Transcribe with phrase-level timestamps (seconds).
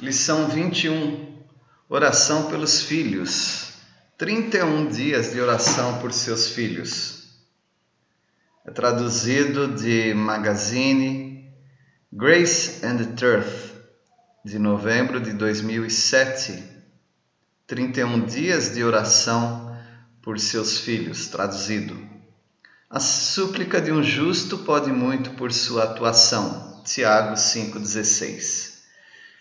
[0.00, 1.42] Lição 21
[1.88, 3.72] Oração pelos filhos.
[4.16, 7.24] 31 dias de oração por seus filhos.
[8.64, 11.52] É traduzido de Magazine
[12.12, 13.72] Grace and Truth,
[14.44, 16.62] de novembro de 2007.
[17.66, 19.76] 31 dias de oração
[20.22, 22.00] por seus filhos, traduzido.
[22.88, 26.84] A súplica de um justo pode muito por sua atuação.
[26.84, 28.77] Tiago 5,16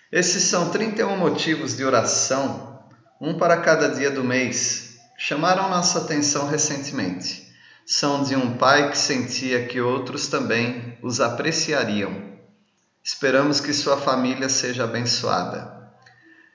[0.09, 2.79] esses são 31 motivos de oração,
[3.19, 4.99] um para cada dia do mês.
[5.17, 7.45] Chamaram nossa atenção recentemente.
[7.85, 12.23] São de um pai que sentia que outros também os apreciariam.
[13.03, 15.91] Esperamos que sua família seja abençoada.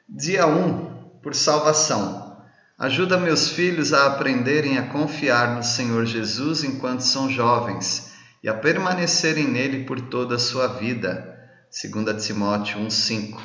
[0.09, 2.39] Dia 1 Por salvação.
[2.79, 8.55] Ajuda meus filhos a aprenderem a confiar no Senhor Jesus enquanto são jovens e a
[8.55, 11.32] permanecerem nele por toda a sua vida
[11.73, 13.41] 2 Timóteo 1,5.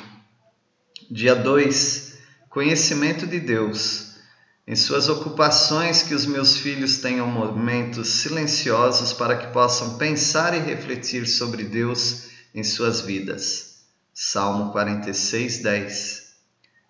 [1.10, 2.18] Dia 2:
[2.50, 4.18] Conhecimento de Deus.
[4.66, 10.58] Em suas ocupações, que os meus filhos tenham momentos silenciosos para que possam pensar e
[10.58, 13.86] refletir sobre Deus em suas vidas.
[14.12, 16.32] Salmo 46, 10.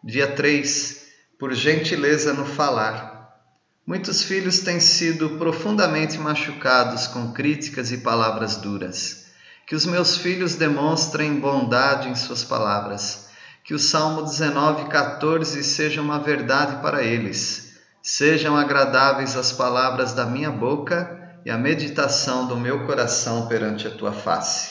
[0.02, 1.02] Dia 3:
[1.38, 3.16] Por gentileza no falar.
[3.86, 9.27] Muitos filhos têm sido profundamente machucados com críticas e palavras duras.
[9.68, 13.28] Que os meus filhos demonstrem bondade em suas palavras.
[13.62, 17.74] Que o Salmo 19, 14 seja uma verdade para eles.
[18.02, 23.90] Sejam agradáveis as palavras da minha boca e a meditação do meu coração perante a
[23.90, 24.70] tua face.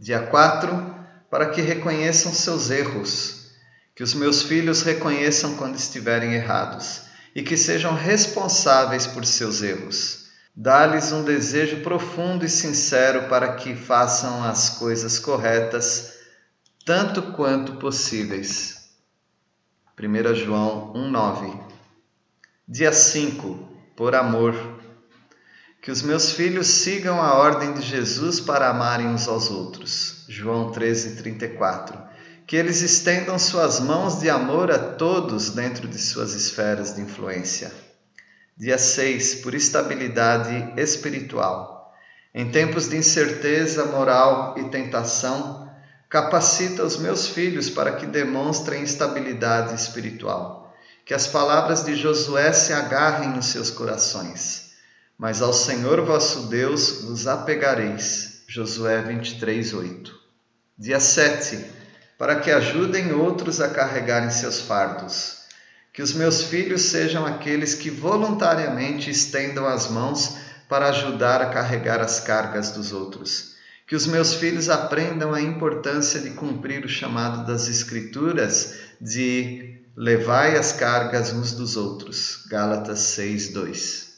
[0.00, 0.94] Dia 4,
[1.30, 3.50] para que reconheçam seus erros.
[3.94, 7.02] Que os meus filhos reconheçam quando estiverem errados
[7.36, 10.23] e que sejam responsáveis por seus erros
[10.56, 16.12] Dá-lhes um desejo profundo e sincero para que façam as coisas corretas,
[16.84, 18.90] tanto quanto possíveis.
[19.98, 21.60] 1 João 1,9
[22.68, 24.54] Dia 5 Por amor.
[25.82, 30.24] Que os meus filhos sigam a ordem de Jesus para amarem uns aos outros.
[30.28, 32.00] João 13,34
[32.46, 37.83] Que eles estendam suas mãos de amor a todos dentro de suas esferas de influência.
[38.56, 39.36] Dia 6.
[39.36, 41.92] Por estabilidade espiritual.
[42.32, 45.68] Em tempos de incerteza moral e tentação,
[46.08, 50.72] capacita os meus filhos para que demonstrem estabilidade espiritual.
[51.04, 54.70] Que as palavras de Josué se agarrem nos seus corações.
[55.18, 58.44] Mas ao Senhor vosso Deus vos apegareis.
[58.46, 60.14] Josué 23, 8.
[60.78, 61.64] Dia 7.
[62.16, 65.43] Para que ajudem outros a carregarem seus fardos
[65.94, 70.38] que os meus filhos sejam aqueles que voluntariamente estendam as mãos
[70.68, 73.54] para ajudar a carregar as cargas dos outros.
[73.86, 80.56] Que os meus filhos aprendam a importância de cumprir o chamado das Escrituras de levai
[80.56, 82.44] as cargas uns dos outros.
[82.48, 84.14] Gálatas 6, 2.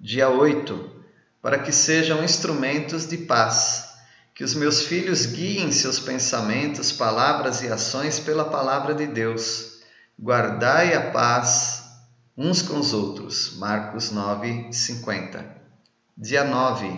[0.00, 0.96] Dia 8.
[1.40, 3.90] Para que sejam instrumentos de paz.
[4.34, 9.69] Que os meus filhos guiem seus pensamentos, palavras e ações pela palavra de Deus
[10.22, 11.82] guardai a paz
[12.36, 13.56] uns com os outros.
[13.56, 15.44] Marcos 9, 50.
[16.16, 16.88] Dia 9.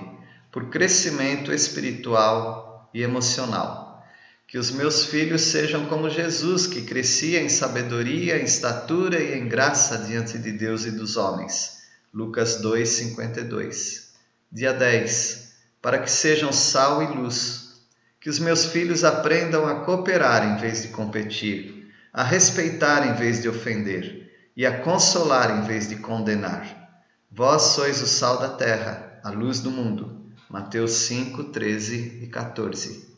[0.50, 4.04] Por crescimento espiritual e emocional.
[4.48, 9.48] Que os meus filhos sejam como Jesus, que crescia em sabedoria, em estatura e em
[9.48, 11.82] graça diante de Deus e dos homens.
[12.12, 14.14] Lucas 2, 52.
[14.50, 15.52] Dia 10.
[15.80, 17.80] Para que sejam sal e luz.
[18.20, 21.81] Que os meus filhos aprendam a cooperar em vez de competir
[22.12, 27.00] a respeitar em vez de ofender, e a consolar em vez de condenar.
[27.30, 30.26] Vós sois o sal da terra, a luz do mundo.
[30.50, 33.08] Mateus 5, 13 e 14.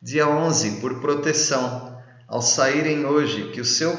[0.00, 3.94] Dia 11, por proteção, ao saírem hoje, que o seu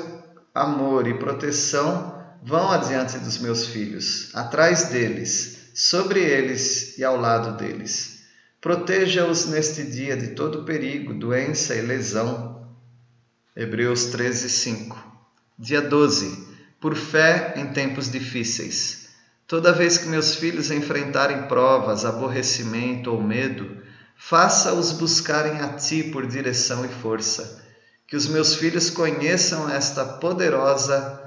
[0.56, 7.56] amor e proteção vão adiante dos meus filhos, atrás deles, sobre eles e ao lado
[7.56, 8.24] deles.
[8.60, 12.63] Proteja-os neste dia de todo perigo, doença e lesão
[13.56, 14.98] Hebreus 13, 5.
[15.60, 16.48] Dia 12.
[16.82, 19.10] Por fé em tempos difíceis.
[19.48, 23.78] Toda vez que meus filhos enfrentarem provas, aborrecimento ou medo,
[24.16, 27.64] faça-os buscarem a Ti por direção e força.
[28.08, 31.22] Que os meus filhos conheçam esta poderosa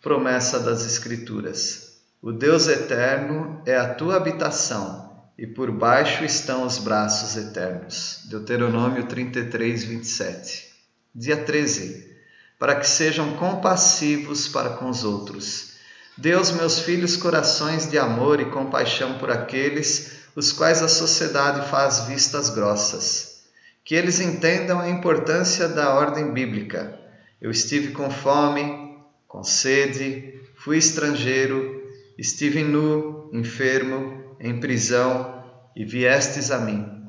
[0.00, 1.98] promessa das Escrituras.
[2.22, 8.20] O Deus eterno é a tua habitação, e por baixo estão os braços eternos.
[8.30, 10.73] Deuteronômio 33, 27.
[11.14, 12.12] Dia 13.
[12.58, 15.74] Para que sejam compassivos para com os outros.
[16.16, 22.00] Deus, meus filhos, corações de amor e compaixão por aqueles os quais a sociedade faz
[22.00, 23.44] vistas grossas.
[23.84, 26.98] que eles entendam a importância da ordem bíblica.
[27.38, 28.96] Eu estive com fome,
[29.28, 31.82] com sede, fui estrangeiro,
[32.16, 35.44] estive nu, enfermo, em prisão
[35.76, 37.03] e viestes a mim.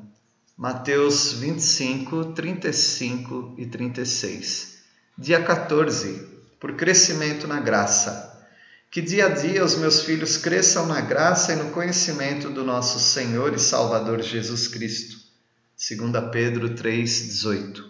[0.58, 4.78] Mateus 25, 35 e 36.
[5.18, 6.28] Dia 14.
[6.58, 8.42] Por crescimento na graça.
[8.90, 12.98] Que dia a dia os meus filhos cresçam na graça e no conhecimento do nosso
[12.98, 15.18] Senhor e Salvador Jesus Cristo.
[15.76, 17.84] 2 Pedro 3,18.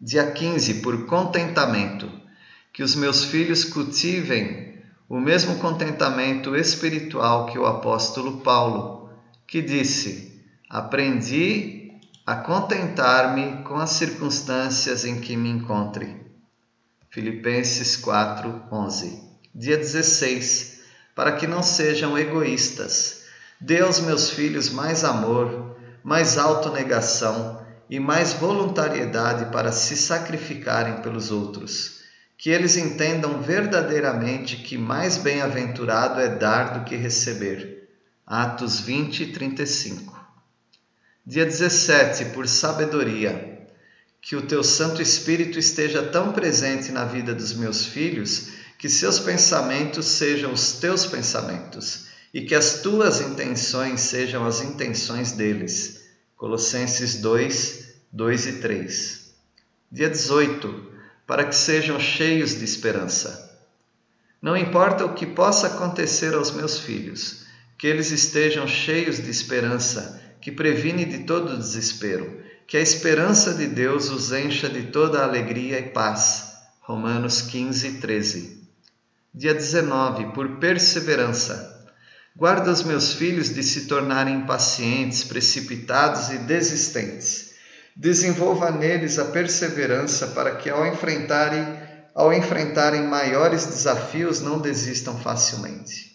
[0.00, 2.10] Dia 15, por contentamento.
[2.72, 9.08] Que os meus filhos cultivem o mesmo contentamento espiritual que o apóstolo Paulo,
[9.46, 10.31] que disse:
[10.72, 11.92] Aprendi
[12.24, 16.16] a contentar-me com as circunstâncias em que me encontre.
[17.10, 20.80] Filipenses 4, 11 dia 16,
[21.14, 23.24] para que não sejam egoístas.
[23.60, 31.30] Dê aos meus filhos mais amor, mais autonegação e mais voluntariedade para se sacrificarem pelos
[31.30, 32.00] outros.
[32.38, 37.90] Que eles entendam verdadeiramente que mais bem-aventurado é dar do que receber.
[38.26, 40.21] Atos 20, 35.
[41.24, 43.68] Dia 17, por sabedoria.
[44.20, 49.20] Que o teu Santo Espírito esteja tão presente na vida dos meus filhos que seus
[49.20, 56.02] pensamentos sejam os teus pensamentos e que as tuas intenções sejam as intenções deles.
[56.36, 59.32] Colossenses 2, 2 e 3.
[59.92, 60.92] Dia 18.
[61.24, 63.60] Para que sejam cheios de esperança.
[64.40, 67.44] Não importa o que possa acontecer aos meus filhos,
[67.78, 73.68] que eles estejam cheios de esperança, que previne de todo desespero, que a esperança de
[73.68, 76.54] Deus os encha de toda alegria e paz.
[76.80, 78.60] Romanos 15, 13.
[79.32, 81.70] Dia 19, por perseverança.
[82.34, 87.52] Guarda os meus filhos de se tornarem impacientes, precipitados e desistentes.
[87.94, 91.78] Desenvolva neles a perseverança para que ao enfrentarem,
[92.14, 96.10] ao enfrentarem maiores desafios não desistam facilmente.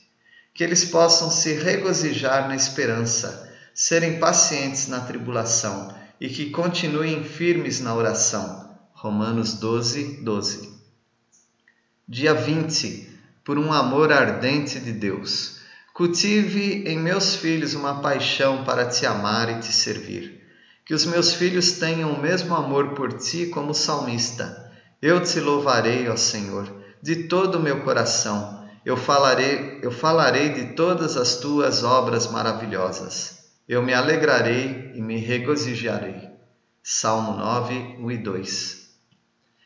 [0.53, 3.46] Que eles possam se regozijar na esperança,
[3.79, 8.75] serem pacientes na tribulação e que continuem firmes na oração.
[8.91, 10.73] Romanos 12, 12.
[12.07, 13.07] Dia 20,
[13.45, 15.59] por um amor ardente de Deus.
[15.93, 20.41] Cultive em meus filhos uma paixão para te amar e te servir.
[20.83, 24.73] Que os meus filhos tenham o mesmo amor por ti como o salmista.
[24.99, 26.67] Eu te louvarei, ó Senhor,
[26.99, 28.67] de todo o meu coração.
[28.83, 33.36] Eu falarei, eu falarei de todas as tuas obras maravilhosas.
[33.67, 36.29] Eu me alegrarei e me regozijarei.
[36.81, 38.87] Salmo 9, 1 e 2.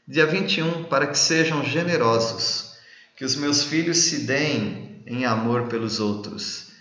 [0.08, 2.74] Dia 21, para que sejam generosos,
[3.16, 6.72] que os meus filhos se deem em amor pelos outros,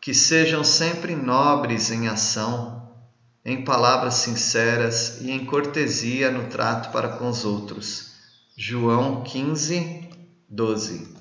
[0.00, 2.96] que sejam sempre nobres em ação,
[3.44, 8.12] em palavras sinceras e em cortesia no trato para com os outros.
[8.56, 10.08] João 15,
[10.48, 11.12] 12.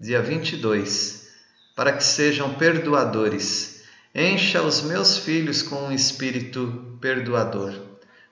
[0.00, 1.28] Dia 22,
[1.76, 3.77] para que sejam perdoadores,
[4.14, 7.88] encha os meus filhos com um espírito perdoador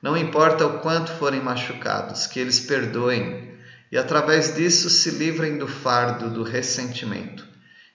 [0.06, 3.56] não importa o quanto forem machucados, que eles perdoem
[3.90, 7.44] e através disso se livrem do fardo do ressentimento.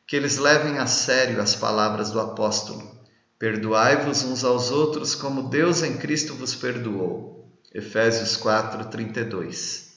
[0.05, 2.99] Que eles levem a sério as palavras do apóstolo.
[3.39, 7.49] Perdoai-vos uns aos outros como Deus em Cristo vos perdoou.
[7.73, 9.93] Efésios 4, 32.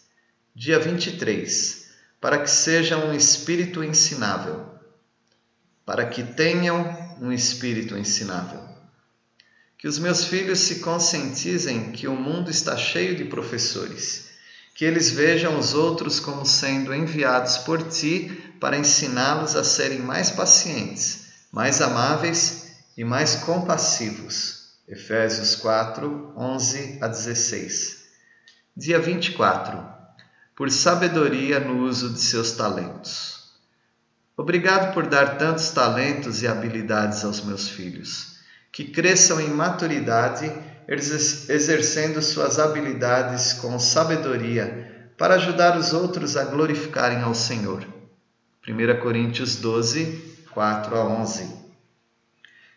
[0.54, 1.90] Dia 23.
[2.20, 4.66] Para que sejam um espírito ensinável.
[5.84, 8.60] Para que tenham um espírito ensinável.
[9.78, 14.28] Que os meus filhos se conscientizem que o mundo está cheio de professores,
[14.74, 20.30] que eles vejam os outros como sendo enviados por ti para ensiná-los a serem mais
[20.30, 24.74] pacientes, mais amáveis e mais compassivos.
[24.86, 28.04] Efésios 4, 11 a 16.
[28.76, 29.82] Dia 24.
[30.54, 33.43] Por sabedoria no uso de seus talentos.
[34.36, 38.34] Obrigado por dar tantos talentos e habilidades aos meus filhos
[38.74, 40.52] que cresçam em maturidade,
[40.88, 47.86] exercendo suas habilidades com sabedoria para ajudar os outros a glorificarem ao Senhor.
[48.66, 51.54] 1 Coríntios 12, 4 a 11.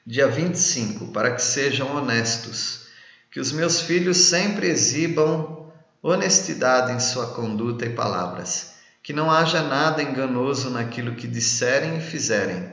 [0.06, 2.88] Dia 25, para que sejam honestos,
[3.32, 5.72] que os meus filhos sempre exibam
[6.02, 8.74] honestidade em sua conduta e palavras,
[9.08, 12.70] que não haja nada enganoso naquilo que disserem e fizerem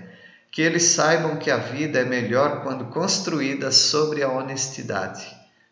[0.51, 5.25] que eles saibam que a vida é melhor quando construída sobre a honestidade.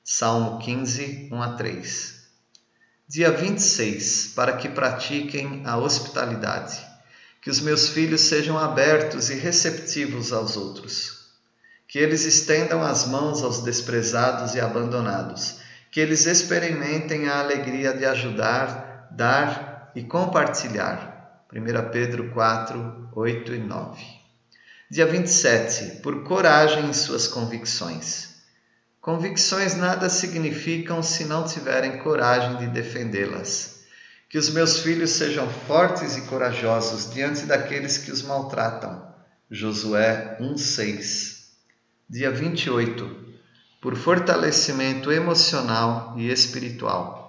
[0.04, 2.14] Salmo 15, 1 a 3.
[3.08, 6.80] Dia 26, para que pratiquem a hospitalidade.
[7.40, 11.32] Que os meus filhos sejam abertos e receptivos aos outros.
[11.88, 15.56] que eles estendam as mãos aos desprezados e abandonados,
[15.90, 21.46] que eles experimentem a alegria de ajudar, dar e compartilhar.
[21.52, 24.02] 1 Pedro 4, 8 e 9.
[24.90, 26.00] Dia 27.
[26.02, 28.32] Por coragem em suas convicções.
[29.00, 33.82] Convicções nada significam se não tiverem coragem de defendê-las.
[34.28, 39.02] Que os meus filhos sejam fortes e corajosos diante daqueles que os maltratam.
[39.50, 41.48] Josué 1:6.
[42.08, 43.34] Dia 28.
[43.80, 47.21] Por fortalecimento emocional e espiritual.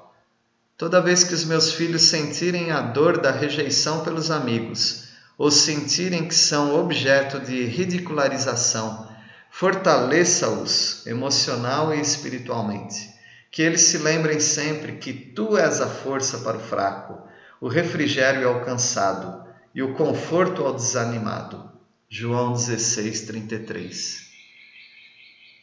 [0.77, 6.27] Toda vez que os meus filhos sentirem a dor da rejeição pelos amigos, ou sentirem
[6.27, 9.09] que são objeto de ridicularização,
[9.49, 13.13] fortaleça-os emocional e espiritualmente
[13.53, 17.21] que eles se lembrem sempre que tu és a força para o fraco,
[17.61, 21.71] o refrigério ao cansado e o conforto ao desanimado.
[22.09, 24.27] João 16, 33.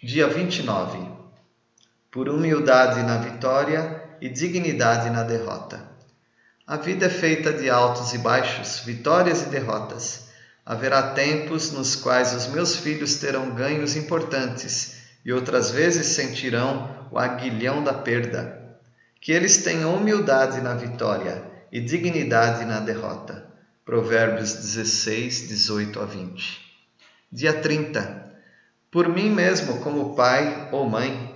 [0.01, 1.01] Dia 29.
[2.13, 5.89] Por humildade na vitória e dignidade na derrota.
[6.67, 10.29] A vida é feita de altos e baixos, vitórias e derrotas.
[10.65, 17.19] Haverá tempos nos quais os meus filhos terão ganhos importantes e outras vezes sentirão o
[17.19, 18.79] aguilhão da perda.
[19.21, 23.47] Que eles tenham humildade na vitória e dignidade na derrota.
[23.85, 26.61] Provérbios 16, 18 a 20.
[27.33, 28.31] Dia 30.
[28.91, 31.30] Por mim mesmo, como pai ou mãe,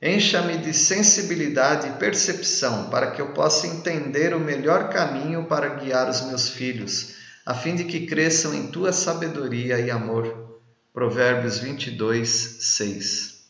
[0.00, 6.08] encha-me de sensibilidade e percepção para que eu possa entender o melhor caminho para guiar
[6.08, 10.46] os meus filhos, a fim de que cresçam em tua sabedoria e amor
[10.92, 12.28] Provérbios 22,
[12.60, 13.44] 6.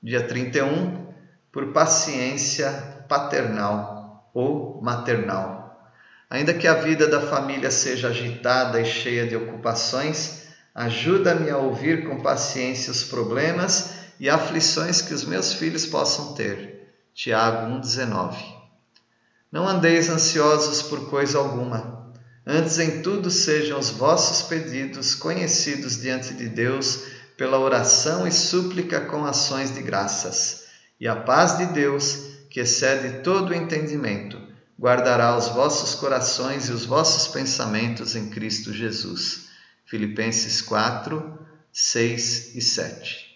[0.00, 1.12] Dia 31,
[1.50, 2.70] por paciência
[3.08, 5.92] paternal ou maternal.
[6.30, 10.44] Ainda que a vida da família seja agitada e cheia de ocupações,
[10.74, 16.94] ajuda-me a ouvir com paciência os problemas e aflições que os meus filhos possam ter.
[17.12, 18.36] Tiago 1,19.
[19.50, 22.00] Não andeis ansiosos por coisa alguma
[22.46, 27.04] Antes em tudo sejam os vossos pedidos conhecidos diante de Deus
[27.36, 30.64] pela oração e súplica com ações de graças.
[30.98, 34.40] E a paz de Deus, que excede todo o entendimento,
[34.78, 39.46] guardará os vossos corações e os vossos pensamentos em Cristo Jesus.
[39.84, 41.38] Filipenses 4,
[41.72, 43.31] 6 e 7.